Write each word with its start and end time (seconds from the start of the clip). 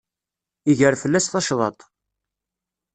Iger 0.71 0.95
fell-as 1.01 1.25
tacḍaḍt. 1.27 1.79